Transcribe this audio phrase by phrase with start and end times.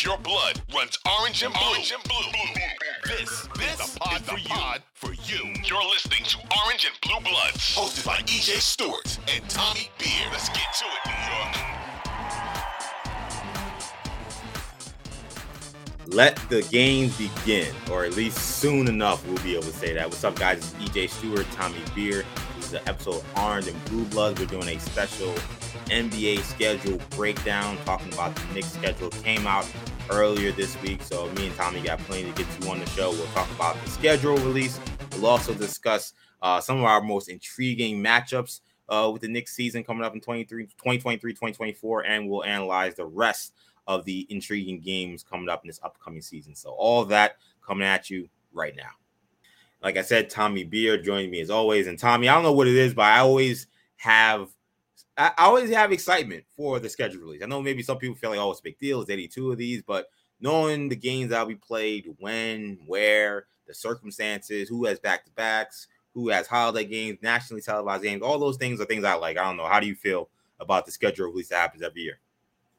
[0.00, 2.32] If your blood runs orange and blue, orange and blue,
[3.04, 5.52] this, this is the pod, for, pod for you.
[5.62, 10.26] You're listening to Orange and Blue Bloods, hosted by EJ Stewart and Tommy Beer.
[10.32, 11.70] Let's get to it, New York.
[16.14, 20.06] let the games begin, or at least soon enough, we'll be able to say that.
[20.06, 20.56] What's up, guys?
[20.56, 22.24] It's EJ Stewart, Tommy Beer.
[22.56, 24.40] This is the episode of Orange and Blue Bloods.
[24.40, 25.34] We're doing a special
[25.86, 29.10] NBA schedule breakdown, talking about the Knicks schedule.
[29.10, 29.70] Came out
[30.10, 33.10] earlier this week, so me and Tommy got plenty to get to on the show.
[33.10, 34.78] We'll talk about the schedule release.
[35.12, 39.84] We'll also discuss uh, some of our most intriguing matchups uh, with the Knicks season
[39.84, 43.54] coming up in 23, 2023, 2024, and we'll analyze the rest
[43.86, 46.54] of the intriguing games coming up in this upcoming season.
[46.54, 48.90] So all that coming at you right now.
[49.82, 51.86] Like I said, Tommy Beer joining me as always.
[51.86, 54.50] And Tommy, I don't know what it is, but I always have
[55.20, 57.42] I always have excitement for the schedule release.
[57.42, 59.02] I know maybe some people feel like, oh, it's a big deal.
[59.02, 60.06] It's 82 of these, but
[60.40, 65.88] knowing the games that'll be played, when, where, the circumstances, who has back to backs,
[66.14, 69.36] who has holiday games, nationally televised games, all those things are things I like.
[69.36, 69.66] I don't know.
[69.66, 72.18] How do you feel about the schedule release that happens every year?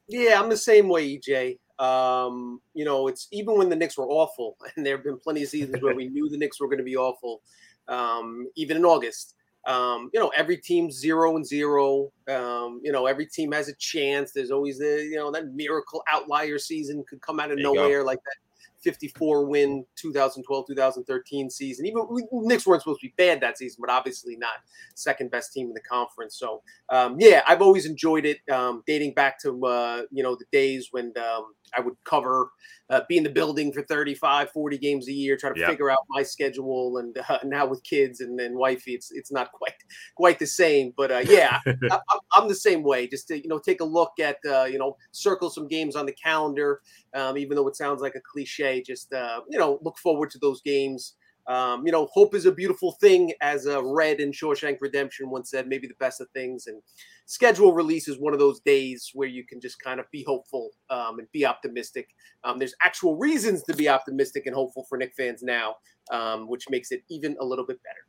[0.08, 1.58] Yeah, I'm the same way, EJ.
[1.78, 5.44] Um, you know, it's even when the Knicks were awful, and there have been plenty
[5.44, 7.40] of seasons where we knew the Knicks were going to be awful,
[7.86, 9.36] um, even in August.
[9.66, 12.12] Um, you know, every team's zero and zero.
[12.28, 14.32] Um, you know, every team has a chance.
[14.32, 18.06] There's always the, you know, that miracle outlier season could come out of nowhere, go.
[18.06, 18.36] like that
[18.82, 21.86] 54 win 2012 2013 season.
[21.86, 24.54] Even we, Knicks weren't supposed to be bad that season, but obviously not
[24.94, 26.36] second best team in the conference.
[26.36, 30.44] So um, yeah, I've always enjoyed it, um, dating back to uh, you know the
[30.52, 32.50] days when um, I would cover,
[32.90, 35.70] uh, be in the building for 35, 40 games a year, try to yep.
[35.70, 36.98] figure out my schedule.
[36.98, 39.74] And uh, now with kids and then wifey, it's it's not quite
[40.16, 40.92] quite the same.
[40.96, 42.00] But uh, yeah, I,
[42.36, 43.06] am the same way.
[43.06, 46.06] Just to you know take a look at uh, you know circle some games on
[46.06, 46.80] the calendar,
[47.14, 48.82] um, even though it sounds like a cliche.
[48.82, 51.14] Just uh, you know look forward to those games.
[51.46, 55.50] Um, you know, hope is a beautiful thing, as uh, Red in Shawshank Redemption once
[55.50, 55.66] said.
[55.66, 56.80] Maybe the best of things, and
[57.26, 60.70] schedule release is one of those days where you can just kind of be hopeful
[60.90, 62.08] um, and be optimistic.
[62.44, 65.76] Um, there's actual reasons to be optimistic and hopeful for Knick fans now,
[66.12, 68.06] um, which makes it even a little bit better.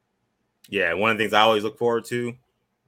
[0.69, 2.34] Yeah, one of the things I always look forward to: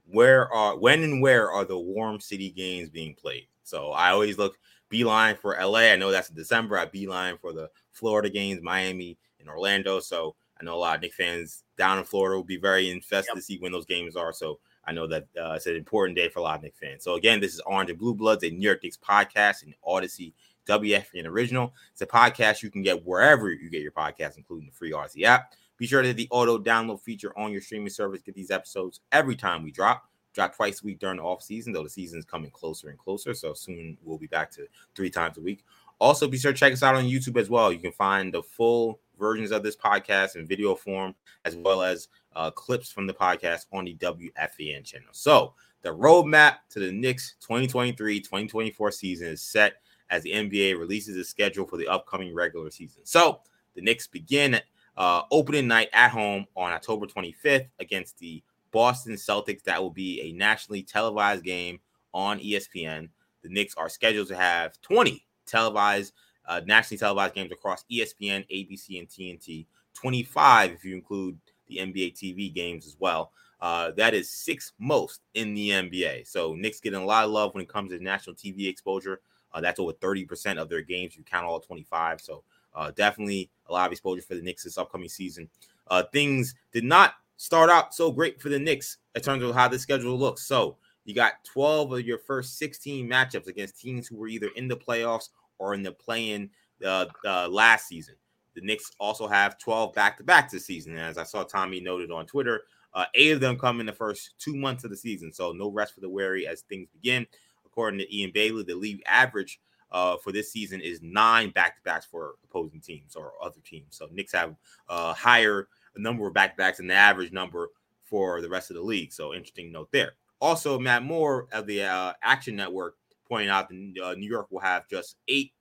[0.06, 3.48] where are, when, and where are the warm city games being played?
[3.64, 4.56] So I always look
[4.88, 5.90] beeline for LA.
[5.90, 6.78] I know that's in December.
[6.78, 10.00] I beeline for the Florida games, Miami in Orlando.
[10.00, 13.30] So I know a lot of Knick fans down in Florida will be very infested
[13.30, 13.36] yep.
[13.36, 14.32] to see when those games are.
[14.32, 17.04] So I know that uh, it's an important day for a lot of Knick fans.
[17.04, 20.32] So again, this is Orange and Blue Bloods, a New York Knicks podcast and Audacy
[20.66, 21.74] WFAN original.
[21.92, 25.22] It's a podcast you can get wherever you get your podcast, including the free Audacy
[25.22, 25.52] app.
[25.78, 28.22] Be sure to hit the auto download feature on your streaming service.
[28.22, 30.08] Get these episodes every time we drop.
[30.32, 32.98] Drop twice a week during the off season, though the season is coming closer and
[32.98, 33.34] closer.
[33.34, 35.64] So soon we'll be back to three times a week.
[35.98, 37.72] Also, be sure to check us out on YouTube as well.
[37.72, 42.08] You can find the full versions of this podcast in video form, as well as
[42.34, 45.08] uh, clips from the podcast on the WFAN channel.
[45.12, 49.74] So, the roadmap to the Knicks 2023 2024 season is set
[50.10, 53.02] as the NBA releases its schedule for the upcoming regular season.
[53.04, 53.40] So,
[53.74, 54.60] the Knicks begin
[54.96, 59.62] uh, opening night at home on October 25th against the Boston Celtics.
[59.64, 61.80] That will be a nationally televised game
[62.12, 63.08] on ESPN.
[63.42, 66.12] The Knicks are scheduled to have 20 televised
[66.46, 69.66] uh, nationally televised games across ESPN, ABC, and TNT.
[69.94, 73.32] 25 if you include the NBA TV games as well.
[73.60, 76.26] Uh, that is six most in the NBA.
[76.26, 79.20] So Knicks getting a lot of love when it comes to national TV exposure.
[79.52, 81.16] Uh, that's over 30% of their games.
[81.16, 82.20] You count all 25.
[82.20, 85.48] So uh, definitely a lot of exposure for the Knicks this upcoming season.
[85.88, 89.68] Uh, things did not start out so great for the Knicks in terms of how
[89.68, 90.46] the schedule looks.
[90.46, 94.68] So you got 12 of your first 16 matchups against teams who were either in
[94.68, 96.50] the playoffs or in the play-in
[96.84, 98.14] uh, uh, last season.
[98.54, 100.92] The Knicks also have 12 back to back this season.
[100.92, 102.62] And as I saw Tommy noted on Twitter,
[102.94, 105.32] uh, eight of them come in the first two months of the season.
[105.32, 107.26] So no rest for the weary as things begin.
[107.66, 109.60] According to Ian Begley, the league average
[109.92, 113.88] uh, for this season is nine back to backs for opposing teams or other teams.
[113.90, 114.56] So Knicks have
[114.88, 117.70] a higher number of back to backs than the average number
[118.04, 119.12] for the rest of the league.
[119.12, 120.12] So interesting note there.
[120.40, 122.96] Also, Matt Moore of the uh, Action Network
[123.28, 125.52] pointing out that uh, New York will have just eight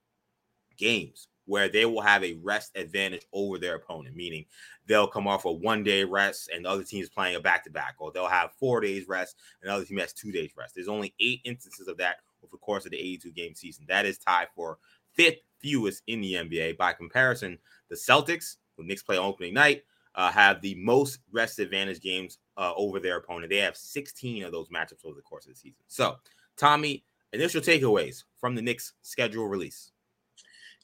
[0.77, 4.45] games where they will have a rest advantage over their opponent, meaning
[4.87, 7.63] they'll come off a one day rest and the other team is playing a back
[7.63, 10.51] to back, or they'll have four days rest and the other team has two days
[10.57, 10.73] rest.
[10.75, 13.85] There's only eight instances of that over the course of the 82 game season.
[13.87, 14.79] That is tied for
[15.13, 16.77] fifth fewest in the NBA.
[16.77, 17.57] By comparison,
[17.89, 19.83] the Celtics, who Knicks play opening night,
[20.15, 23.49] uh, have the most rest advantage games uh, over their opponent.
[23.49, 25.83] They have 16 of those matchups over the course of the season.
[25.87, 26.15] So,
[26.57, 27.03] Tommy,
[27.33, 29.91] initial takeaways from the Knicks schedule release.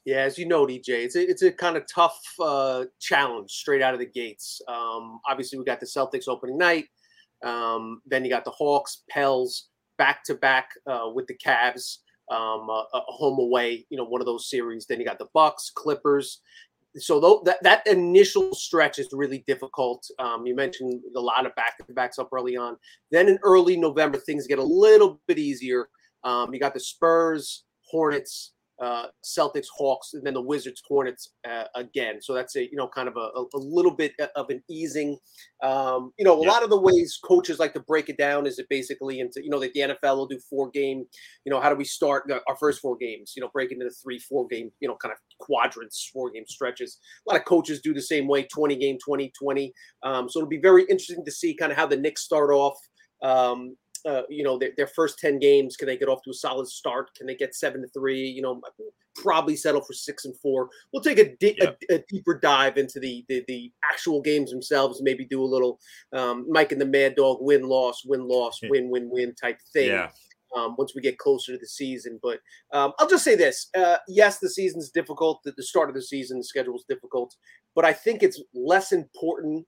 [0.06, 3.84] Yeah, as you know, EJ, it's a, it's a kind of tough uh, challenge straight
[3.84, 4.60] out of the gates.
[4.68, 6.86] Um, obviously, we got the Celtics opening night.
[7.44, 10.70] Um, then you got the Hawks, Pels, back to back
[11.14, 11.98] with the Cavs,
[12.32, 13.86] um, a, a home away.
[13.90, 14.88] You know, one of those series.
[14.88, 16.42] Then you got the Bucks, Clippers.
[16.98, 20.06] So th- that that initial stretch is really difficult.
[20.18, 22.76] Um, you mentioned a lot of back to backs up early on.
[23.12, 25.88] Then in early November, things get a little bit easier.
[26.24, 31.66] Um, you got the Spurs, Hornets, uh, Celtics, Hawks, and then the Wizards, Hornets uh,
[31.76, 32.20] again.
[32.20, 35.18] So that's a you know kind of a, a little bit of an easing.
[35.62, 36.52] Um, you know, a yeah.
[36.52, 39.52] lot of the ways coaches like to break it down is it basically into you
[39.52, 41.06] know that the NFL will do four game.
[41.46, 43.34] You know, how do we start our first four games?
[43.36, 44.72] You know, break into three, four game.
[44.80, 46.98] You know, kind of quadrants, four game stretches.
[47.28, 49.74] A lot of coaches do the same way, twenty game, 20, 20.
[50.02, 52.78] Um, so it'll be very interesting to see kind of how the Knicks start off.
[53.22, 53.76] Um,
[54.06, 56.68] uh, you know, their, their first 10 games, can they get off to a solid
[56.68, 57.14] start?
[57.16, 58.22] Can they get seven to three?
[58.22, 58.62] You know,
[59.16, 60.70] probably settle for six and four.
[60.92, 61.72] We'll take a, di- yeah.
[61.90, 65.80] a, a, deeper dive into the, the, the actual games themselves, maybe do a little
[66.14, 69.90] um, Mike and the Mad Dog win loss, win loss, win win win type thing.
[69.90, 70.10] Yeah.
[70.54, 72.40] Um, once we get closer to the season, but
[72.74, 75.40] um, I'll just say this: uh, yes, the season's difficult.
[75.46, 77.34] The, the start of the season, the schedule is difficult,
[77.74, 79.66] but I think it's less important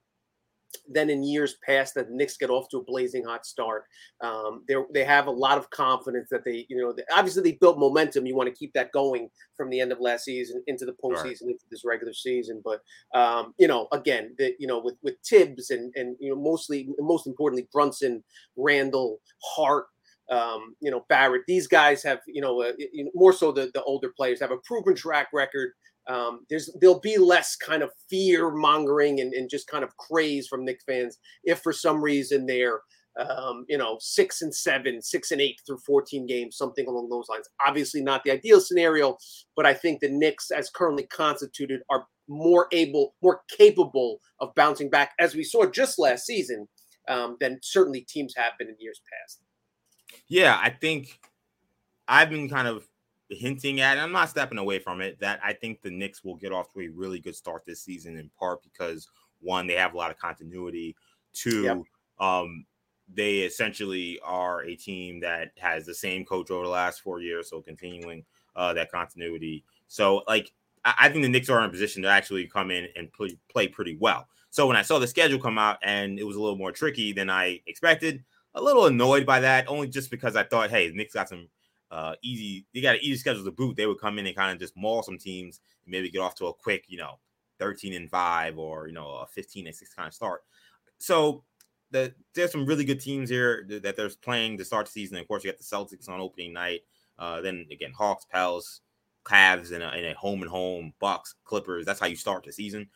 [0.90, 3.86] than in years past that the Knicks get off to a blazing hot start.
[4.22, 7.58] Um, they they have a lot of confidence that they, you know, they, obviously they
[7.60, 8.26] built momentum.
[8.26, 11.26] You want to keep that going from the end of last season into the postseason,
[11.26, 11.42] right.
[11.42, 12.62] into this regular season.
[12.64, 12.82] But
[13.18, 16.90] um, you know, again, the, you know, with with Thibs and and you know, mostly
[17.00, 18.24] most importantly, Brunson,
[18.56, 19.86] Randle, Hart,
[20.30, 21.44] um, you know, Barrett.
[21.48, 24.52] These guys have, you know, uh, you know, more so the, the older players have
[24.52, 25.74] a proven track record
[26.08, 30.48] um, there's there'll be less kind of fear mongering and, and just kind of craze
[30.48, 32.82] from Knicks fans if for some reason they're
[33.20, 37.30] um, you know six and seven, six and eight through 14 games, something along those
[37.30, 37.48] lines.
[37.66, 39.18] Obviously not the ideal scenario,
[39.56, 44.90] but I think the Knicks, as currently constituted, are more able, more capable of bouncing
[44.90, 46.68] back, as we saw just last season,
[47.08, 49.42] um, than certainly teams have been in years past.
[50.28, 51.20] Yeah, I think
[52.08, 52.88] I've been kind of
[53.36, 56.52] hinting at, I'm not stepping away from it, that I think the Knicks will get
[56.52, 59.08] off to a really good start this season, in part because
[59.42, 60.96] one, they have a lot of continuity.
[61.34, 61.82] Two, yep.
[62.20, 62.66] um,
[63.14, 67.50] they essentially are a team that has the same coach over the last four years,
[67.50, 68.24] so continuing
[68.56, 69.64] uh, that continuity.
[69.88, 70.54] So, like,
[70.86, 73.38] I, I think the Knicks are in a position to actually come in and play,
[73.50, 74.28] play pretty well.
[74.50, 77.12] So when I saw the schedule come out and it was a little more tricky
[77.12, 80.96] than I expected, a little annoyed by that, only just because I thought, hey, the
[80.96, 81.48] Knicks got some
[81.94, 82.66] uh, easy.
[82.74, 83.76] They got an easy schedule to boot.
[83.76, 86.34] They would come in and kind of just maul some teams and maybe get off
[86.36, 87.20] to a quick, you know,
[87.60, 90.42] 13 and five or you know a 15 and six kind of start.
[90.98, 91.44] So
[91.92, 95.18] the, there's some really good teams here that they're playing to start the season.
[95.18, 96.82] Of course, you got the Celtics on opening night.
[97.20, 98.82] Uh, then again, Hawks, Pels,
[99.24, 101.86] Cavs, and a, home and home Bucks, Clippers.
[101.86, 102.90] That's how you start the season.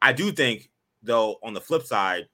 [0.00, 0.70] I do think,
[1.02, 2.28] though, on the flip side,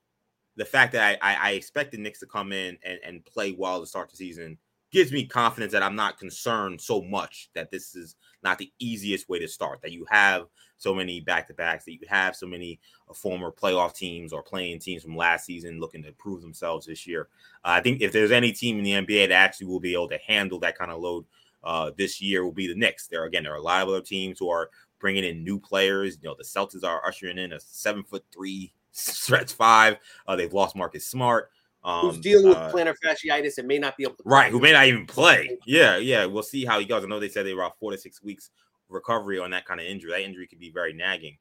[0.57, 3.53] the fact that I, I, I expect the Knicks to come in and, and play
[3.53, 4.59] well to start the season
[4.93, 9.29] gives me confidence that I'm not concerned so much that this is not the easiest
[9.29, 9.81] way to start.
[9.83, 10.47] That you have
[10.77, 12.79] so many back to backs, that you have so many
[13.09, 17.07] uh, former playoff teams or play-in teams from last season looking to prove themselves this
[17.07, 17.29] year.
[17.65, 20.09] Uh, I think if there's any team in the NBA that actually will be able
[20.09, 21.25] to handle that kind of load
[21.65, 23.07] uh, this year, will be the Knicks.
[23.07, 26.19] There again, there are a lot of other teams who are bringing in new players.
[26.21, 29.97] You know, the Celtics are ushering in a seven foot three stretch five.
[30.27, 31.51] Uh, they've lost Marcus Smart
[31.85, 34.61] um, who's dealing with uh, plantar fasciitis and may not be able to right, who
[34.61, 35.59] may not even play.
[35.67, 37.05] Yeah, yeah, we'll see how he goes.
[37.05, 38.51] I know they said they were about four to six weeks
[38.89, 40.11] recovery on that kind of injury.
[40.11, 41.39] That injury could be very nagging.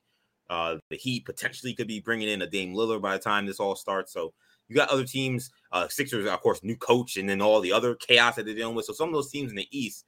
[0.50, 3.60] Uh, the Heat potentially could be bringing in a Dame Lillard by the time this
[3.60, 4.12] all starts.
[4.12, 4.34] So
[4.68, 7.96] you got other teams, uh, Sixers, of course, new coach, and then all the other
[7.96, 8.86] chaos that they're dealing with.
[8.86, 10.06] So some of those teams in the East,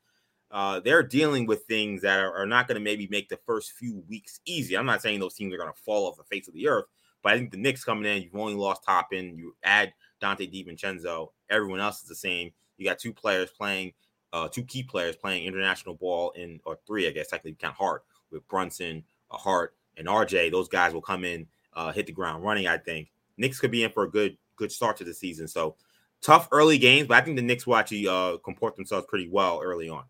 [0.52, 3.74] uh, they're dealing with things that are, are not going to maybe make the first
[3.74, 4.76] few weeks easy.
[4.76, 6.86] I'm not saying those teams are going to fall off the face of the earth,
[7.24, 11.30] but I think the Knicks coming in, you've only lost Toppin, you add Donte DiVincenzo.
[11.50, 12.52] Everyone else is the same.
[12.78, 13.94] You got two players playing,
[14.32, 18.04] uh, two key players playing international ball in, or three, I guess, technically count Hart
[18.32, 20.52] with Brunson, uh, Hart, and RJ.
[20.52, 22.68] Those guys will come in, uh, hit the ground running.
[22.68, 25.48] I think Knicks could be in for a good, good start to the season.
[25.48, 25.76] So
[26.22, 29.60] tough early games, but I think the Knicks will actually uh, comport themselves pretty well
[29.62, 30.06] early on.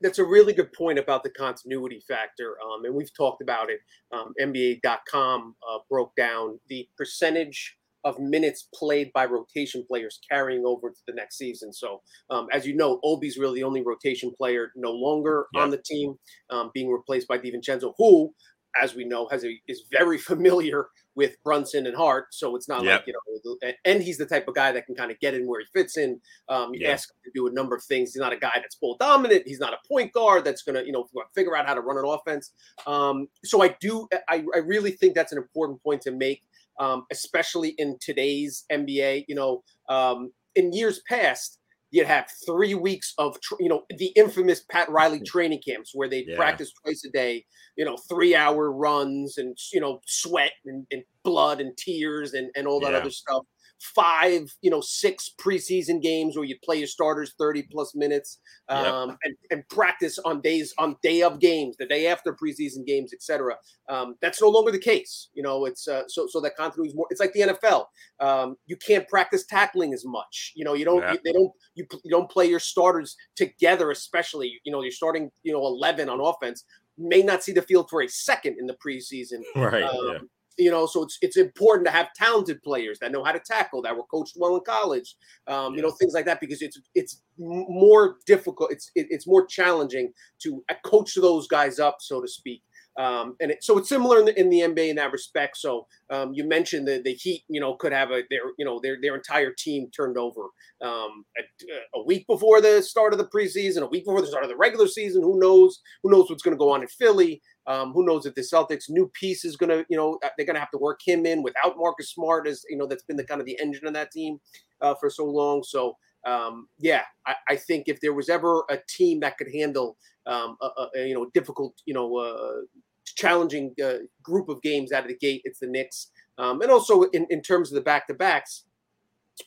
[0.00, 3.80] That's a really good point about the continuity factor, um, and we've talked about it.
[4.10, 10.90] Um, NBA.com uh, broke down the percentage of minutes played by rotation players carrying over
[10.90, 11.72] to the next season.
[11.72, 15.62] So, um, as you know, Obi's really the only rotation player no longer yeah.
[15.62, 16.14] on the team,
[16.50, 18.32] um, being replaced by DiVincenzo, who
[18.80, 22.34] as we know, has a is very familiar with Brunson and Hart.
[22.34, 23.00] So it's not yep.
[23.00, 25.46] like you know, and he's the type of guy that can kind of get in
[25.46, 26.20] where he fits in.
[26.48, 26.90] Um, you yeah.
[26.90, 28.12] ask him to do a number of things.
[28.12, 29.44] He's not a guy that's ball dominant.
[29.46, 32.04] He's not a point guard that's gonna you know figure out how to run an
[32.04, 32.52] offense.
[32.86, 34.08] Um, so I do.
[34.28, 36.42] I, I really think that's an important point to make,
[36.80, 39.24] um, especially in today's NBA.
[39.28, 41.58] You know, um, in years past
[41.90, 46.24] you'd have three weeks of you know the infamous Pat Riley training camps where they
[46.26, 46.36] yeah.
[46.36, 47.44] practice twice a day,
[47.76, 52.50] you know, three hour runs and you know sweat and, and blood and tears and
[52.56, 52.98] and all that yeah.
[52.98, 53.44] other stuff
[53.80, 58.38] five, you know, six preseason games where you play your starters 30 plus minutes
[58.68, 59.18] um, yep.
[59.24, 63.54] and, and practice on days on day of games, the day after preseason games, etc.
[63.88, 65.28] Um, that's no longer the case.
[65.34, 67.06] You know, it's uh, so so that continuity is more.
[67.10, 67.86] It's like the NFL.
[68.20, 70.52] Um, you can't practice tackling as much.
[70.54, 71.06] You know, you don't.
[71.12, 71.52] You, they don't.
[71.74, 74.60] You, you don't play your starters together, especially.
[74.64, 75.30] You know, you're starting.
[75.42, 76.64] You know, 11 on offense
[76.96, 79.42] may not see the field for a second in the preseason.
[79.56, 79.82] Right.
[79.82, 80.18] Um, yeah
[80.56, 83.82] you know, so it's it's important to have talented players that know how to tackle,
[83.82, 87.22] that were coached well in college, um, you know, things like that, because it's it's
[87.38, 92.28] more difficult, it's it, it's more challenging to uh, coach those guys up, so to
[92.28, 92.62] speak.
[92.96, 95.56] Um, and it, so it's similar in the, in the NBA in that respect.
[95.56, 98.78] So um, you mentioned that the Heat, you know, could have a their you know
[98.80, 100.42] their their entire team turned over
[100.82, 104.44] um, a, a, week before the start of the preseason, a week before the start
[104.44, 105.22] of the regular season.
[105.22, 105.80] Who knows?
[106.02, 107.42] Who knows what's going to go on in Philly?
[107.66, 110.46] Um, who knows if the Celtics' new piece is going to, you know, uh, they're
[110.46, 113.16] going to have to work him in without Marcus Smart, as you know, that's been
[113.16, 114.38] the kind of the engine of that team
[114.82, 115.62] uh, for so long.
[115.62, 119.96] So, um, yeah, I, I, think if there was ever a team that could handle,
[120.26, 120.66] um, a,
[120.96, 122.62] a, you know, difficult, you know, uh,
[123.04, 126.10] challenging uh, group of games out of the gate, it's the Knicks.
[126.38, 128.64] Um, and also in, in terms of the back to backs,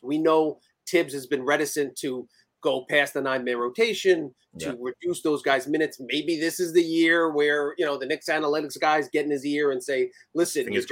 [0.02, 2.28] we know Thibs has been reticent to
[2.62, 4.74] go past the nine man rotation to yeah.
[4.80, 6.00] reduce those guys' minutes.
[6.00, 9.46] Maybe this is the year where you know the Knicks analytics guys get in his
[9.46, 10.86] ear and say, "Listen, his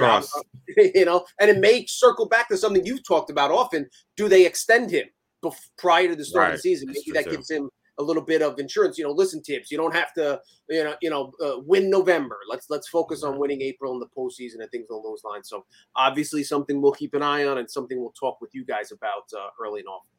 [0.76, 3.88] you know," and it may circle back to something you've talked about often.
[4.16, 5.06] Do they extend him
[5.42, 6.50] before, prior to the start right.
[6.54, 6.88] of the season?
[6.88, 8.98] Maybe that gives him a little bit of insurance.
[8.98, 9.70] You know, listen, Thibs.
[9.70, 12.38] You don't have to, you know, you know, uh, win November.
[12.48, 15.48] Let's let's focus on winning April in the postseason and things along those lines.
[15.48, 15.64] So
[15.96, 19.24] obviously, something we'll keep an eye on and something we'll talk with you guys about
[19.36, 20.15] uh, early and often.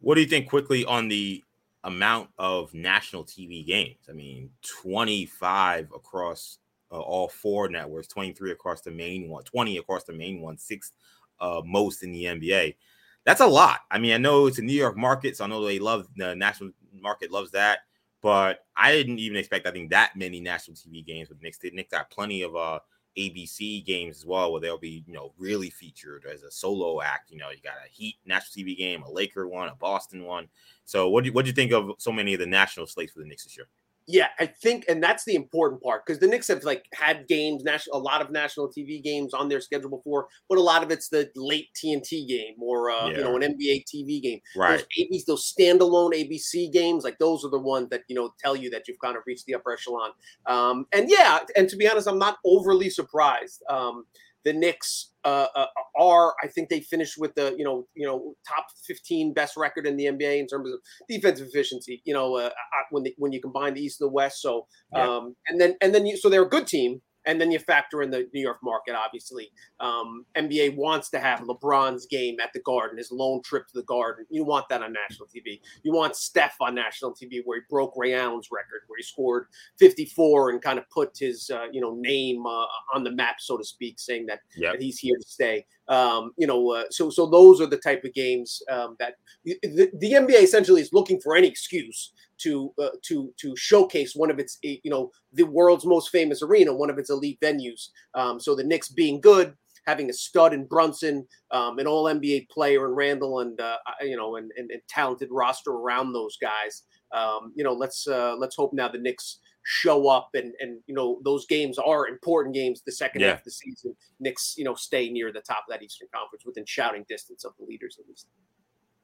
[0.00, 1.44] What do you think quickly on the
[1.84, 4.06] amount of national TV games?
[4.08, 4.50] I mean,
[4.82, 6.58] 25 across
[6.90, 10.92] uh, all four networks, 23 across the main one, 20 across the main one, six
[11.40, 12.76] uh, most in the NBA.
[13.24, 13.80] That's a lot.
[13.90, 16.34] I mean, I know it's a New York market, so I know they love the
[16.34, 17.80] national market loves that,
[18.22, 21.58] but I didn't even expect I think that many national TV games with Knicks.
[21.62, 22.80] Knicks got plenty of uh
[23.16, 27.30] ABC games as well, where they'll be, you know, really featured as a solo act.
[27.30, 30.48] You know, you got a Heat national TV game, a Laker one, a Boston one.
[30.84, 33.12] So, what do you, what do you think of so many of the national slates
[33.12, 33.68] for the Knicks this year?
[34.06, 37.62] Yeah, I think, and that's the important part because the Knicks have like had games,
[37.62, 40.90] national, a lot of national TV games on their schedule before, but a lot of
[40.90, 43.18] it's the late TNT game or uh, yeah.
[43.18, 44.40] you know an NBA TV game.
[44.56, 44.84] Right.
[45.10, 48.70] Those, those standalone ABC games, like those are the ones that you know tell you
[48.70, 50.10] that you've kind of reached the upper echelon.
[50.46, 53.62] Um, and yeah, and to be honest, I'm not overly surprised.
[53.68, 54.06] Um,
[54.44, 55.66] the Knicks uh, uh,
[55.98, 59.86] are, I think they finished with the you know you know top 15 best record
[59.86, 60.78] in the NBA in terms of
[61.08, 62.02] defensive efficiency.
[62.04, 64.40] You know uh, uh when the, when you combine the East and the West.
[64.40, 67.58] So um, and then and then you, so they're a good team and then you
[67.58, 69.50] factor in the New York market, obviously.
[69.78, 73.84] Um, NBA wants to have LeBron's game at the Garden, his lone trip to the
[73.84, 74.26] Garden.
[74.30, 75.60] You want that on national TV.
[75.82, 79.46] You want Steph on national TV, where he broke Ray Allen's record, where he scored
[79.78, 83.56] 54 and kind of put his, uh, you know, name uh, on the map, so
[83.56, 84.72] to speak, saying that, yep.
[84.72, 85.66] that he's here to stay.
[85.90, 89.58] Um, you know, uh, so so those are the type of games um, that the,
[89.98, 94.38] the NBA essentially is looking for any excuse to uh, to to showcase one of
[94.38, 97.88] its eh, you know the world's most famous arena, one of its elite venues.
[98.14, 99.54] Um, so the Knicks being good,
[99.84, 104.16] having a stud in Brunson, um, an All NBA player in Randle, and uh, you
[104.16, 106.84] know and, and, and, talented roster around those guys.
[107.12, 110.94] Um, you know, let's uh, let's hope now the Knicks show up and and you
[110.94, 113.28] know those games are important games the second yeah.
[113.28, 116.44] half of the season Knicks you know stay near the top of that Eastern Conference
[116.44, 118.26] within shouting distance of the leaders at least.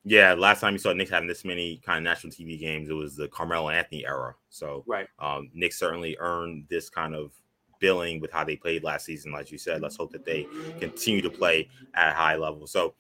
[0.09, 2.93] Yeah, last time you saw Knicks having this many kind of national TV games, it
[2.93, 4.37] was the Carmelo Anthony era.
[4.51, 7.33] So, right, um, Knicks certainly earned this kind of
[7.81, 9.33] billing with how they played last season.
[9.33, 10.47] Like you said, let's hope that they
[10.79, 12.69] continue to play at a high level.
[12.69, 12.95] So,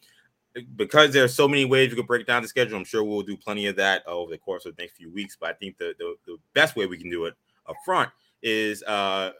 [0.74, 3.22] because there are so many ways we could break down the schedule, I'm sure we'll
[3.22, 5.36] do plenty of that over the course of the next few weeks.
[5.40, 7.34] But I think the the, the best way we can do it
[7.68, 8.10] up front
[8.42, 9.30] is uh,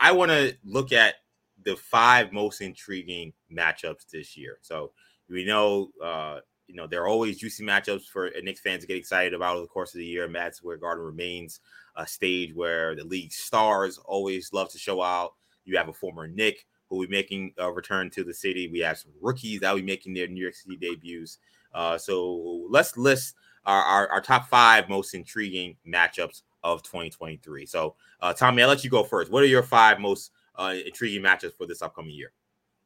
[0.00, 1.16] I want to look at
[1.64, 4.58] the five most intriguing matchups this year.
[4.62, 4.92] So
[5.28, 6.40] we know uh,
[6.72, 9.62] you know, there are always juicy matchups for Knicks fans to get excited about over
[9.62, 10.26] the course of the year.
[10.26, 11.60] Madison Square Garden remains
[11.96, 15.34] a stage where the league stars always love to show out.
[15.66, 18.68] You have a former Knick who will be making a return to the city.
[18.68, 21.38] We have some rookies that will be making their New York City debuts.
[21.74, 23.34] Uh, so let's list
[23.66, 27.66] our, our, our, top five most intriguing matchups of 2023.
[27.66, 29.30] So, uh, Tommy, I'll let you go first.
[29.30, 32.32] What are your five most uh, intriguing matches for this upcoming year?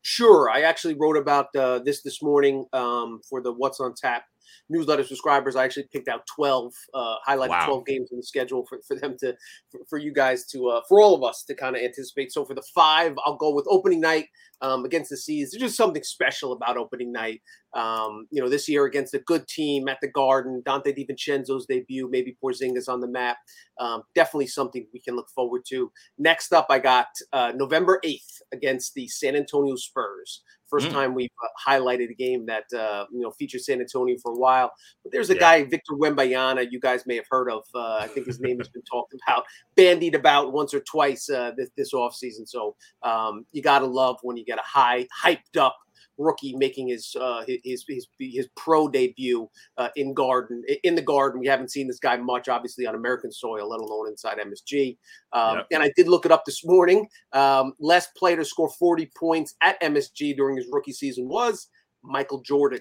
[0.03, 0.49] Sure.
[0.51, 4.25] I actually wrote about uh, this this morning um, for the What's on Tap
[4.69, 5.57] newsletter subscribers.
[5.57, 7.67] I actually picked out 12, uh, highlighted wow.
[7.67, 9.35] 12 games in the schedule for, for them to,
[9.71, 12.33] for, for you guys to, uh, for all of us to kind of anticipate.
[12.33, 14.27] So for the five, I'll go with opening night
[14.63, 15.51] um, against the Seas.
[15.51, 17.43] There's just something special about opening night.
[17.75, 22.09] Um, you know, this year against a good team at the Garden, Donte DiVincenzo's debut,
[22.11, 23.37] maybe Porzingis on the map.
[23.79, 25.93] Um, definitely something we can look forward to.
[26.19, 30.43] Next up, I got uh, November 8th against the San Antonio Spurs.
[30.69, 30.93] First mm.
[30.93, 34.37] time we've uh, highlighted a game that uh, you know featured San Antonio for a
[34.37, 34.73] while.
[35.03, 35.41] But there's a yeah.
[35.41, 37.65] guy, Victor Wembanyama you guys may have heard of.
[37.75, 39.45] Uh, I think his name has been talked about,
[39.77, 42.47] bandied about once or twice uh, this this offseason.
[42.47, 45.77] So um, you gotta love when you get a high, hyped up
[46.19, 49.49] rookie making his uh, his, his his pro debut
[49.79, 51.41] uh, in Garden in the Garden.
[51.41, 54.97] We haven't seen this guy much, obviously, on American soil, let alone inside MSG.
[55.33, 55.67] Um, yep.
[55.73, 57.09] And I did look it up this morning.
[57.33, 61.69] Um, last player to score 40 points at MSG during his rookie season was
[62.03, 62.81] Michael Jordan.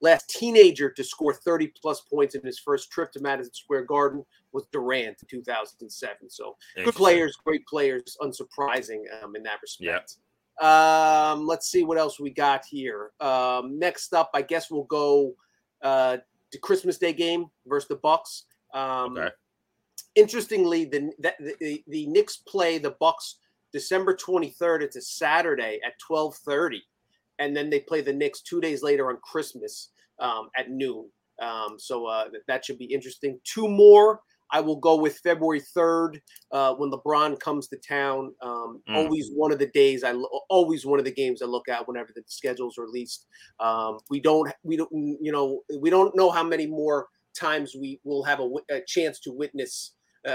[0.00, 4.24] Last teenager to score 30 plus points in his first trip to Madison Square Garden
[4.52, 6.28] was Durant in 2007.
[6.28, 10.16] So good players, great players, unsurprising um, in that respect.
[10.16, 10.21] Yep.
[10.60, 13.10] Um, let's see what else we got here.
[13.20, 15.34] Um, next up, I guess we'll go
[15.82, 16.18] uh,
[16.50, 18.44] to Christmas Day game versus the Bucks.
[18.74, 19.28] Um, okay.
[20.14, 23.36] Interestingly, the, the the the Knicks play the Bucks
[23.72, 24.82] December 23rd.
[24.82, 26.78] It's a Saturday at 12:30,
[27.38, 31.08] and then they play the Knicks two days later on Christmas um, at noon.
[31.40, 33.40] Um, so uh, that should be interesting.
[33.44, 34.20] Two more
[34.52, 36.20] I will go with February 3rd
[36.52, 38.34] uh, when LeBron comes to town.
[38.42, 38.94] Um, mm.
[38.94, 40.14] Always one of the days I
[40.50, 43.26] always one of the games I look at whenever the schedule's released.
[43.60, 48.00] Um, we don't we don't you know we don't know how many more times we
[48.04, 49.94] will have a, a chance to witness
[50.26, 50.30] uh,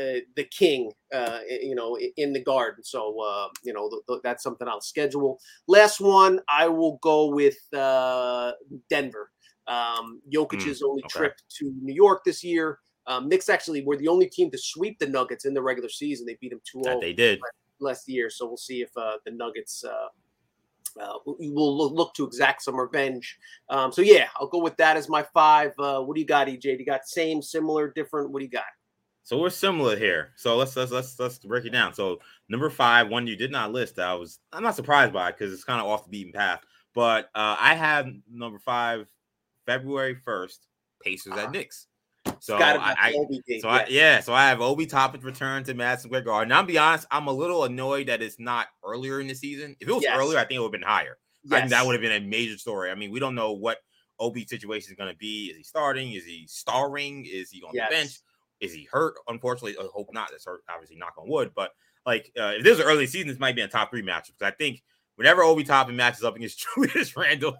[0.00, 2.82] uh, the king, uh, you know, in the garden.
[2.82, 5.38] So, uh, you know, th- th- that's something I'll schedule.
[5.66, 8.52] Last one, I will go with uh,
[8.88, 9.30] Denver.
[9.66, 11.18] Um, Jokic's mm, only okay.
[11.18, 12.78] trip to New York this year.
[13.08, 16.26] Um, Knicks actually were the only team to sweep the Nuggets in the regular season.
[16.26, 17.00] They beat them 2 0.
[17.00, 17.40] They did.
[17.80, 18.30] Last year.
[18.30, 20.08] So we'll see if uh, the Nuggets uh,
[21.00, 23.38] uh, will look to exact some revenge.
[23.70, 25.72] Um, so yeah, I'll go with that as my five.
[25.78, 26.60] Uh, what do you got, EJ?
[26.60, 28.30] Do you got same, similar, different?
[28.30, 28.64] What do you got?
[29.22, 30.30] So we're similar here.
[30.36, 31.92] So let's let's let's let's break it down.
[31.92, 32.18] So
[32.48, 33.98] number five, one you did not list.
[33.98, 36.60] I was I'm not surprised by it because it's kind of off the beaten path.
[36.94, 39.06] But uh, I have number five,
[39.66, 40.66] February first,
[41.02, 41.42] Pacers uh-huh.
[41.42, 41.87] at Knicks.
[42.40, 43.12] So I,
[43.60, 46.48] so I, yeah, so I have Obi Toppin's return to Madison Square Garden.
[46.48, 49.76] Now, I'll be honest, I'm a little annoyed that it's not earlier in the season.
[49.80, 50.16] If it was yes.
[50.18, 51.18] earlier, I think it would have been higher.
[51.44, 51.52] Yes.
[51.52, 52.90] I think that would have been a major story.
[52.90, 53.78] I mean, we don't know what
[54.18, 55.46] Obi situation is going to be.
[55.46, 56.12] Is he starting?
[56.12, 57.24] Is he starring?
[57.24, 57.88] Is he on yes.
[57.88, 58.18] the bench?
[58.60, 59.14] Is he hurt?
[59.28, 60.30] Unfortunately, I hope not.
[60.30, 61.52] That's hurt, obviously knock on wood.
[61.54, 61.72] But
[62.04, 64.52] like, uh, if there's an early season, this might be a top three matchup because
[64.52, 64.82] I think
[65.16, 67.56] whenever Obi Toppin matches up against Julius Randle,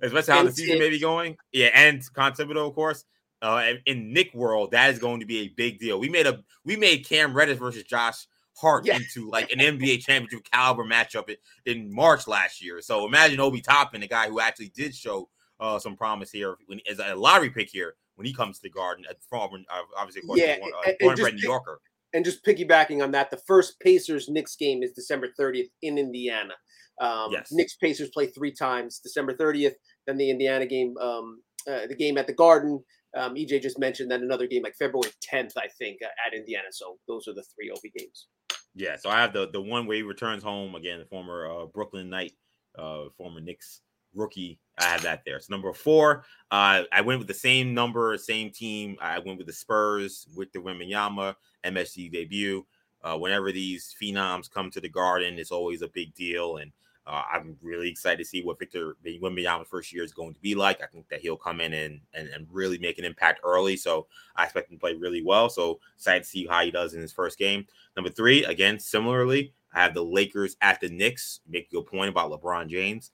[0.00, 3.04] especially how the season may be going, yeah, and Thibodeau, of course,
[3.42, 5.98] uh, in Knick world, that is going to be a big deal.
[5.98, 8.26] We made a we made Cam Reddish versus Josh
[8.56, 8.96] Hart yeah.
[8.96, 12.80] into like an NBA championship caliber matchup in, in March last year.
[12.80, 15.28] So imagine Obi Toppin, the guy who actually did show
[15.58, 18.70] uh, some promise here when as a lottery pick here when he comes to the
[18.70, 21.80] Garden at from uh, obviously yeah, to uh, born and bred New Yorker.
[22.14, 26.54] And just piggybacking on that, the first Pacers Knicks game is December 30th in Indiana.
[27.00, 27.48] Um, yes.
[27.50, 29.72] Knicks Pacers play three times, December 30th,
[30.06, 34.10] then the Indiana game, um, uh, the game at the Garden, um, EJ just mentioned
[34.10, 36.68] that another game like February 10th, I think, uh, at Indiana.
[36.70, 38.26] So those are the three Obi games.
[38.74, 41.66] Yeah, so I have the the one where he returns home again, the former uh,
[41.66, 42.32] Brooklyn Knight,
[42.78, 43.82] uh, former Knicks
[44.14, 44.58] rookie.
[44.78, 45.38] I have that there.
[45.40, 48.96] So number four, uh, I went with the same number, same team.
[49.00, 52.66] I went with the Spurs with the Wembanyama MSG debut.
[53.04, 56.72] Uh, whenever these phenoms come to the Garden, it's always a big deal, and
[57.06, 60.54] uh, I'm really excited to see what Victor Wembanyama's first year is going to be
[60.54, 60.82] like.
[60.82, 63.76] I think that he'll come in and, and, and really make an impact early.
[63.76, 65.48] So I expect him to play really well.
[65.48, 67.66] So excited to see how he does in his first game.
[67.96, 71.40] Number three, again, similarly, I have the Lakers at the Knicks.
[71.48, 73.10] Make a good point about LeBron James.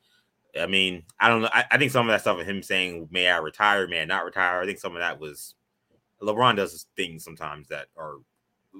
[0.58, 1.50] I mean, I don't know.
[1.52, 4.04] I, I think some of that stuff of him saying, may I retire, may I
[4.04, 5.54] not retire, I think some of that was
[6.20, 8.16] LeBron does things sometimes that are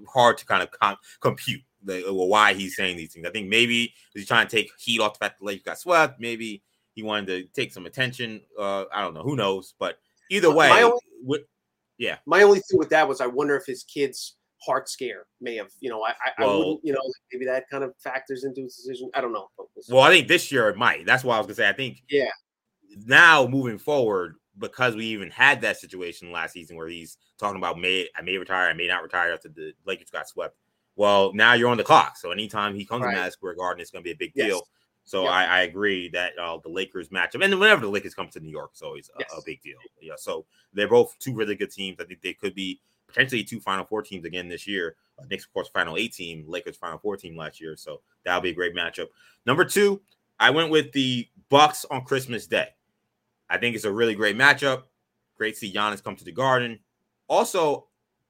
[0.09, 3.27] hard to kind of com- compute the, well, why he's saying these things.
[3.27, 5.79] I think maybe he's trying to take heat off the fact that the Lakers got
[5.79, 6.21] swept.
[6.21, 6.63] Maybe
[6.95, 8.41] he wanted to take some attention.
[8.59, 9.23] Uh, I don't know.
[9.23, 9.75] Who knows?
[9.79, 9.99] But
[10.31, 11.45] either way, only,
[11.99, 12.19] yeah.
[12.27, 15.69] My only thing with that was I wonder if his kids heart scare may have,
[15.81, 17.01] you know, I, I, Well- I wouldn't, you know,
[17.33, 19.11] maybe that kind of factors into his decision.
[19.15, 19.49] I don't know.
[19.57, 19.93] But we'll see.
[19.93, 21.07] Well, I think this year it might.
[21.07, 21.69] That's why I was gonna say.
[21.69, 22.31] I think Yeah.
[23.07, 27.79] now moving forward, because we even had that situation last season where he's talking about
[27.79, 30.57] may I may retire, I may not retire after the Lakers got swept.
[30.99, 32.17] Well, now you're on the clock.
[32.17, 33.13] So anytime he comes Right.
[33.13, 34.49] to Madison Square Garden, it's gonna be a big Yes.
[34.49, 34.69] deal.
[35.05, 35.31] So Yeah.
[35.31, 38.51] I, I agree that uh, the Lakers matchup, and whenever the Lakers come to New
[38.51, 39.79] York, it's always a, a big deal.
[40.01, 40.15] Yeah.
[40.17, 42.01] So they're both two really good teams.
[42.01, 44.97] I think they could be potentially two Final Four teams again this year.
[45.19, 46.45] Uh, Knicks, of course, Final Eight team.
[46.49, 47.77] Lakers Final Four team last year.
[47.77, 49.07] So that'll be a great matchup.
[49.47, 50.03] Number two,
[50.41, 52.69] I went with the Bucks on Christmas Day.
[53.49, 54.83] I think it's a really great matchup.
[55.37, 56.81] Great to see Giannis come to the Garden.
[57.29, 57.87] Also,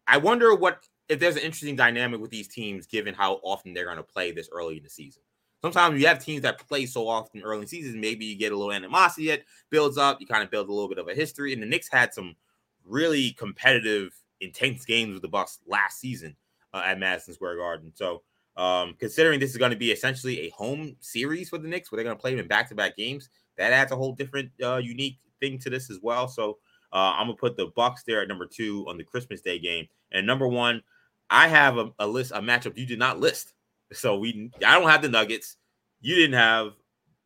[0.07, 3.85] I wonder what if there's an interesting dynamic with these teams, given how often they're
[3.85, 5.23] going to play this early in the season.
[5.63, 8.57] Sometimes you have teams that play so often early in seasons, maybe you get a
[8.57, 10.21] little animosity that builds up.
[10.21, 11.53] You kind of build a little bit of a history.
[11.53, 12.37] And the Knicks had some
[12.85, 16.37] really competitive, intense games with the Bucks last season
[16.73, 17.93] uh, at Madison Square Garden.
[17.95, 18.23] So,
[18.57, 21.97] um, considering this is going to be essentially a home series for the Knicks, where
[21.97, 25.19] they're going to play them in back-to-back games, that adds a whole different, uh, unique
[25.41, 26.29] thing to this as well.
[26.29, 26.59] So,
[26.93, 29.87] uh, I'm gonna put the Bucks there at number two on the Christmas Day game,
[30.13, 30.83] and number one,
[31.31, 33.53] I have a, a list, a matchup you did not list.
[33.93, 35.57] So we, I don't have the Nuggets.
[36.01, 36.73] You didn't have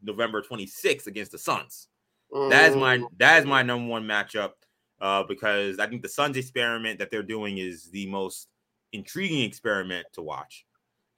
[0.02, 1.88] November 26th against the Suns.
[2.32, 4.52] That is my Mm, that is my number one matchup
[5.00, 8.48] uh, because I think the Suns experiment that they're doing is the most
[8.92, 10.64] intriguing experiment to watch,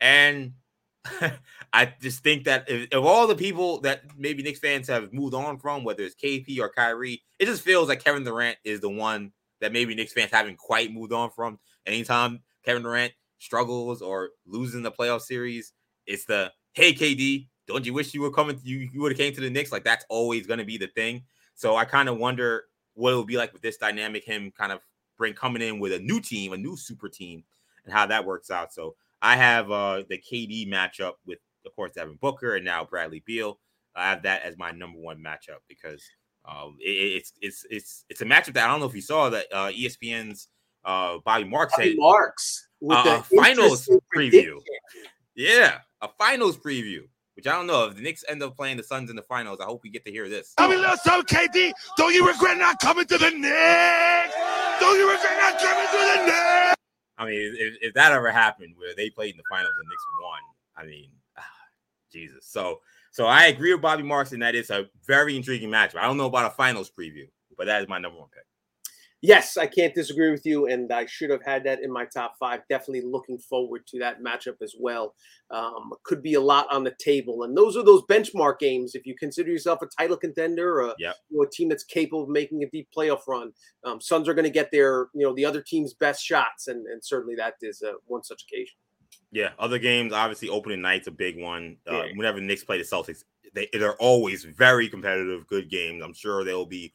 [0.00, 0.54] and
[1.72, 5.34] I just think that if, of all the people that maybe Knicks fans have moved
[5.34, 8.90] on from, whether it's KP or Kyrie, it just feels like Kevin Durant is the
[8.90, 11.60] one that maybe Knicks fans haven't quite moved on from.
[11.86, 15.72] Anytime Kevin Durant struggles or losing the playoff series,
[16.06, 18.60] it's the hey KD, don't you wish you were coming?
[18.62, 19.72] You you would have came to the Knicks.
[19.72, 21.22] Like that's always going to be the thing.
[21.54, 24.24] So I kind of wonder what it would be like with this dynamic.
[24.24, 24.80] Him kind of
[25.16, 27.44] bring coming in with a new team, a new super team,
[27.84, 28.72] and how that works out.
[28.72, 33.22] So I have uh the KD matchup with, of course, Devin Booker and now Bradley
[33.24, 33.58] Beal.
[33.96, 36.04] I have that as my number one matchup because
[36.46, 39.30] um it, it's it's it's it's a matchup that I don't know if you saw
[39.30, 40.48] that uh ESPN's
[40.84, 44.60] uh Bobby Marks Bobby said Marks with uh, the a finals preview.
[45.34, 47.02] Yeah, a finals preview,
[47.34, 49.58] which I don't know if the Knicks end up playing the Suns in the finals.
[49.60, 50.54] I hope we get to hear this.
[50.58, 54.34] I mean, listen, KD, don't you regret not coming to the Knicks?
[54.80, 56.74] Don't you regret not coming to the Knicks?
[57.16, 60.04] I mean, if, if that ever happened where they played in the finals and Knicks
[60.22, 60.40] won,
[60.76, 61.42] I mean, ah,
[62.12, 62.46] Jesus.
[62.46, 65.98] So, so I agree with Bobby Marks, and that is a very intriguing matchup.
[65.98, 68.44] I don't know about a finals preview, but that is my number one pick.
[69.26, 72.34] Yes, I can't disagree with you, and I should have had that in my top
[72.38, 72.60] five.
[72.68, 75.14] Definitely looking forward to that matchup as well.
[75.50, 78.94] Um, could be a lot on the table, and those are those benchmark games.
[78.94, 81.16] If you consider yourself a title contender or a, Yep.
[81.30, 83.52] you know, a team that's capable of making a deep playoff run,
[83.84, 86.86] um, Suns are going to get their, you know, the other team's best shots, and,
[86.86, 88.74] and certainly that is uh, one such occasion.
[89.32, 91.78] Yeah, other games, obviously, opening night's a big one.
[91.90, 92.12] Uh, Yeah.
[92.14, 96.02] Whenever the Knicks play the Celtics, they, they're always very competitive, good games.
[96.04, 96.92] I'm sure they'll be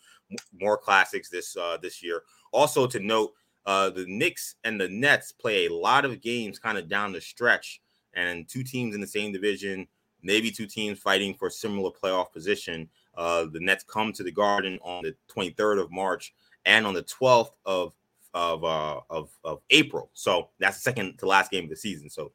[0.59, 2.23] more classics this uh, this year.
[2.51, 3.33] Also, to note,
[3.65, 7.21] uh, the Knicks and the Nets play a lot of games kind of down the
[7.21, 7.81] stretch,
[8.13, 9.87] and two teams in the same division,
[10.21, 12.89] maybe two teams fighting for similar playoff position.
[13.15, 16.33] Uh, the Nets come to the Garden on the 23rd of March
[16.65, 17.93] and on the 12th of
[18.33, 20.09] of uh of of April.
[20.13, 22.09] So that's the second to last game of the season.
[22.09, 22.31] So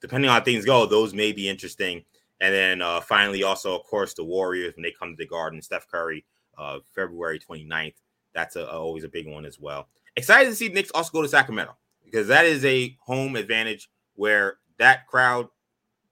[0.00, 2.04] depending on how things go, those may be interesting.
[2.40, 5.62] And then uh finally, also of course, the Warriors when they come to the Garden,
[5.62, 6.24] Steph Curry,
[6.62, 7.94] uh February 29th.
[8.34, 9.88] That's a, a- always a big one as well.
[10.16, 14.58] Excited to see Knicks also go to Sacramento because that is a home advantage where
[14.78, 15.48] that crowd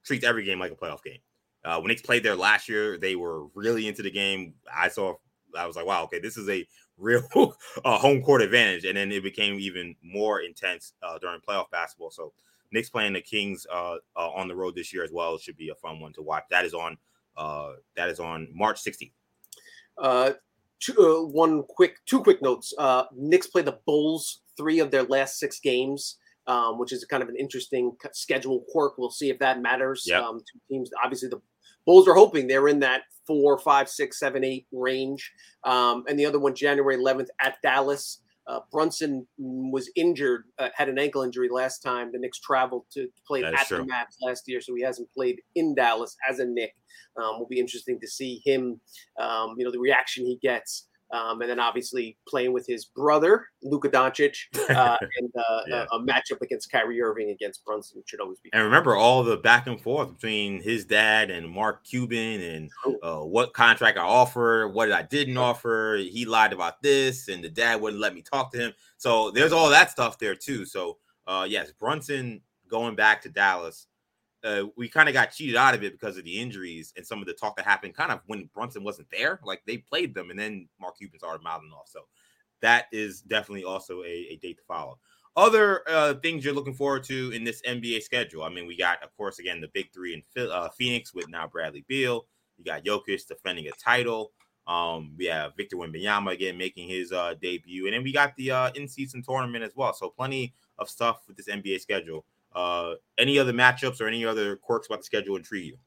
[0.04, 1.18] treats every game like a playoff game.
[1.64, 4.54] Uh, when Knicks played there last year, they were really into the game.
[4.74, 5.14] I saw,
[5.56, 8.84] I was like, wow, okay, this is a real uh, home court advantage.
[8.84, 12.10] And then it became even more intense uh, during playoff basketball.
[12.10, 12.32] So
[12.72, 15.70] Knicks playing the Kings uh, uh, on the road this year as well should be
[15.70, 16.44] a fun one to watch.
[16.50, 16.96] That is on
[17.36, 19.12] uh, that is on March 16th.
[20.00, 20.32] Uh,
[20.80, 22.72] two, uh, one quick, two quick notes.
[22.78, 27.22] Uh, Knicks play the Bulls three of their last six games, um, which is kind
[27.22, 28.98] of an interesting schedule quirk.
[28.98, 30.04] We'll see if that matters.
[30.06, 30.22] Yep.
[30.22, 31.40] Um, two teams, obviously, the
[31.86, 35.32] Bulls are hoping they're in that four, five, six, seven, eight range.
[35.64, 38.20] Um, and the other one, January 11th at Dallas.
[38.50, 42.10] Uh, Brunson was injured, uh, had an ankle injury last time.
[42.10, 43.84] The Knicks traveled to play at the true.
[43.84, 46.74] Mavs last year, so he hasn't played in Dallas as a Knick.
[47.16, 48.80] Um, will be interesting to see him,
[49.20, 50.88] um, you know, the reaction he gets.
[51.12, 54.36] Um, and then obviously playing with his brother, Luka Doncic,
[54.70, 55.86] uh, and uh, Yeah.
[55.90, 58.50] a, a matchup against Kyrie Irving against Brunson should always be.
[58.52, 62.70] And remember all the back and forth between his dad and Mark Cuban and
[63.02, 65.96] uh, what contract I offered, what I didn't offer.
[66.00, 68.72] He lied about this, and the dad wouldn't let me talk to him.
[68.96, 70.64] So there's all that stuff there too.
[70.64, 73.88] So uh, yes, Brunson going back to Dallas.
[74.42, 77.20] Uh, we kind of got cheated out of it because of the injuries and some
[77.20, 79.40] of the talk that happened kind of when Brunson wasn't there.
[79.44, 81.88] Like they played them and then Mark Cuban started mouthing off.
[81.88, 82.00] So
[82.62, 84.98] that is definitely also a, a date to follow.
[85.36, 88.42] Other uh, things you're looking forward to in this NBA schedule.
[88.42, 91.46] I mean, we got, of course, again, the big three in uh, Phoenix with now
[91.46, 92.26] Bradley Beal.
[92.58, 94.32] You got Jokic defending a title.
[94.66, 98.50] Um, we have Victor Wembanyama again making his uh, debut, and then we got the
[98.50, 99.92] uh, in-season tournament as well.
[99.94, 102.24] So plenty of stuff with this NBA schedule.
[102.54, 105.78] Uh, any other matchups or any other quirks about the schedule intrigue you?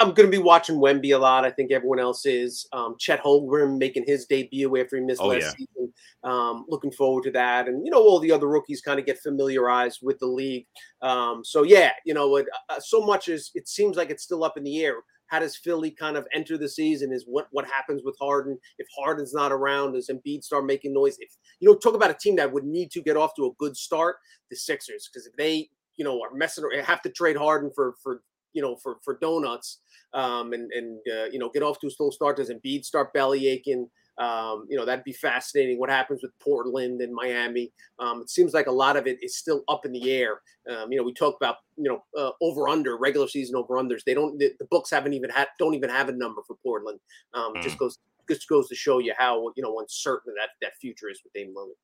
[0.00, 1.44] I'm going to be watching Wemby a lot.
[1.44, 2.66] I think everyone else is.
[2.72, 5.50] Um, Chet Holmgren making his debut after he missed oh, last yeah.
[5.50, 5.92] season.
[6.24, 9.18] Um, looking forward to that, and you know all the other rookies kind of get
[9.18, 10.66] familiarized with the league.
[11.02, 14.42] Um, so yeah, you know, it, uh, so much is it seems like it's still
[14.42, 14.96] up in the air.
[15.26, 17.12] How does Philly kind of enter the season?
[17.12, 19.92] Is what what happens with Harden if Harden's not around?
[19.92, 21.16] Does Embiid start making noise?
[21.20, 23.52] If you know, talk about a team that would need to get off to a
[23.58, 24.16] good start,
[24.48, 25.68] the Sixers, because if they
[26.00, 28.22] you know are messing or have to trade Harden for for
[28.54, 29.80] you know for for donuts
[30.14, 32.38] um, and and uh, you know get off to a slow start.
[32.38, 33.86] Does Embiid start belly aching?
[34.16, 35.78] Um, you know that'd be fascinating.
[35.78, 37.70] What happens with Portland and Miami?
[37.98, 40.40] Um, it seems like a lot of it is still up in the air.
[40.70, 44.02] Um, you know, we talk about you know uh, over under regular season over unders.
[44.02, 44.38] They don't.
[44.38, 46.98] The, the, books haven't even had don't even have a number for Portland.
[47.34, 47.62] Um, mm.
[47.62, 51.20] Just goes just goes to show you how you know uncertain that that future is
[51.22, 51.76] with Dame Lillard.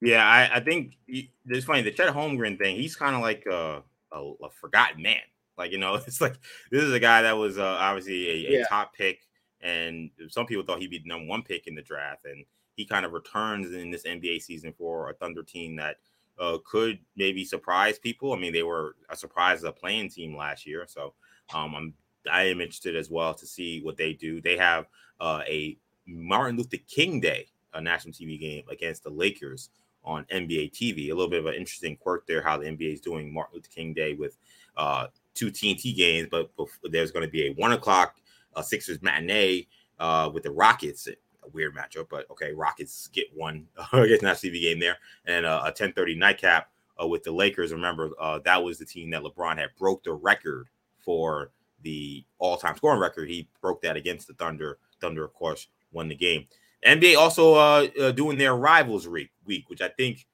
[0.00, 2.76] Yeah, I, I think it's funny the Chet Holmgren thing.
[2.76, 3.82] He's kind of like a,
[4.12, 5.22] a, a forgotten man.
[5.56, 6.36] Like you know, it's like
[6.70, 8.64] this is a guy that was uh, obviously a, a yeah.
[8.68, 9.20] top pick
[9.60, 12.84] and some people thought he'd be the number one pick in the draft, and he
[12.84, 15.96] kind of returns in this NBA season for a Thunder team that
[16.38, 18.32] uh, could maybe surprise people.
[18.32, 21.14] I mean, they were a surprise as a play-in team last year, so
[21.52, 21.94] um, I'm
[22.30, 24.40] I am interested as well to see what they do.
[24.40, 24.86] They have
[25.20, 29.70] uh, a Martin Luther King Day, a national TV game against the Lakers
[30.08, 31.10] on NBA TV.
[31.10, 33.68] A little bit of an interesting quirk there, how the NBA is doing Martin Luther
[33.68, 34.38] King Day with
[34.76, 36.50] uh, two TNT games, but
[36.90, 38.16] there's going to be a one o'clock
[38.56, 39.68] uh, Sixers matinee
[40.00, 41.06] uh, with the Rockets.
[41.06, 45.62] A weird matchup, but okay, Rockets get one against that TV game there, and uh,
[45.66, 47.72] a 10:30 nightcap uh, with the Lakers.
[47.72, 50.68] Remember, uh, that was the team that LeBron had broke the record
[50.98, 51.50] for
[51.82, 53.28] the all-time scoring record.
[53.28, 54.78] He broke that against the Thunder.
[55.00, 56.46] Thunder, of course, won the game.
[56.84, 60.26] NBA also uh, uh, doing their rivals week, which I think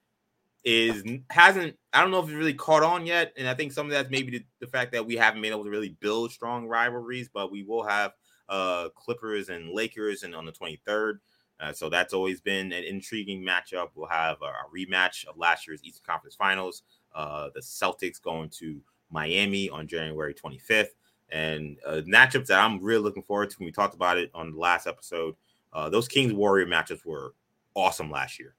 [0.64, 3.87] is hasn't I don't know if it's really caught on yet, and I think some
[3.87, 6.66] of that's maybe the, the, fact that we haven't been able to really build strong
[6.66, 8.12] rivalries, but we will have
[8.48, 11.18] uh Clippers and Lakers and on the 23rd.
[11.61, 13.90] Uh, so that's always been an intriguing matchup.
[13.94, 16.83] We'll have a, a rematch of last year's Eastern Conference Finals.
[17.14, 18.80] Uh, the Celtics going to
[19.11, 20.88] Miami on January 25th,
[21.30, 23.57] and uh, matchups that I'm really looking forward to.
[23.59, 25.37] When we talked about it on the last episode,
[25.74, 27.34] uh, those Kings Warrior matchups were
[27.74, 28.54] awesome last year.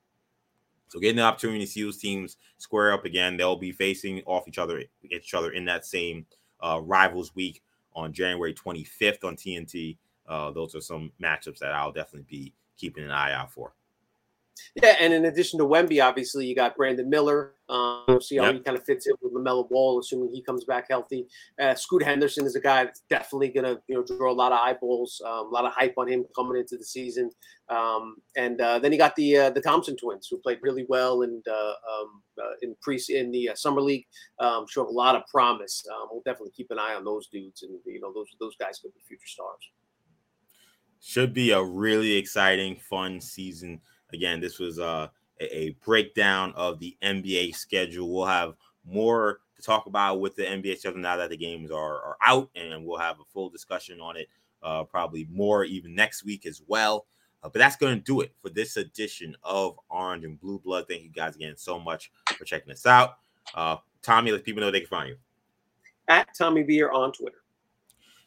[0.88, 4.48] So getting the opportunity to see those teams square up again, they'll be facing off
[4.48, 6.26] each other each other in that same
[6.62, 7.64] uh, rivals week
[7.96, 9.98] on January 25th on TNT.
[10.28, 13.74] Uh, those are some matchups that I'll definitely be keeping an eye out for.
[14.82, 17.54] Yeah, and in addition to Wemby, obviously you got Brandon Miller.
[17.70, 18.56] Um, we'll see how yep.
[18.56, 21.28] he kind of fits in with LaMelo Ball, assuming he comes back healthy.
[21.60, 24.52] Uh, Scoot Henderson is a guy that's definitely going to you know draw a lot
[24.52, 27.32] of eyeballs, um, a lot of hype on him coming into the season.
[27.70, 31.24] Um, and uh, then you got the uh, the Thompson twins, who played really well
[31.24, 34.06] and uh, um, uh, in pre in the uh, summer league,
[34.40, 35.84] um, showed a lot of promise.
[35.92, 38.80] Um, we'll definitely keep an eye on those dudes, and you know those those guys
[38.80, 39.72] could be future stars.
[41.02, 43.82] Should be a really exciting, fun season
[44.14, 45.08] Again, this was uh,
[45.40, 48.14] a, a breakdown of the NBA schedule.
[48.14, 52.02] We'll have more to talk about with the NBA schedule now that the games are,
[52.02, 54.28] are out, and we'll have a full discussion on it
[54.64, 57.06] uh, probably more even next week as well.
[57.44, 60.86] Uh, but that's going to do it for this edition of Orange and Blue Blood.
[60.90, 63.18] Thank you guys again so much for checking us out.
[63.54, 65.18] Uh, Tommy, let people know they can find you.
[66.08, 67.45] At Tommy Beer on Twitter.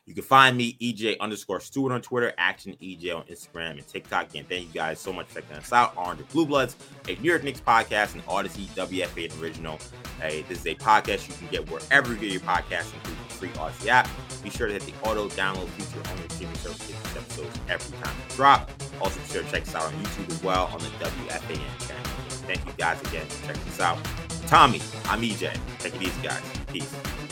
[0.09, 4.35] You can find me, EJ underscore Stewart on Twitter, Action EJ on Instagram and TikTok.
[4.35, 5.95] And thank you guys so much for checking us out.
[5.99, 6.77] Orange Blue Bloods,
[7.09, 9.79] a New York Knicks podcast, and Audacy WFAN original.
[10.19, 13.35] Hey, this is a podcast you can get wherever you get your podcast, including the
[13.35, 14.09] free Audacy app.
[14.43, 17.61] Be sure to hit the auto download feature on your streaming service to get episodes
[17.69, 18.71] every time they drop.
[19.03, 22.11] Also, be sure to check us out on YouTube as well on the WFAN channel.
[22.49, 23.99] Thank you guys again for checking us out.
[24.47, 25.55] Tommy, I'm EJ.
[25.81, 26.41] Take it easy, guys.
[26.69, 27.28] Peace.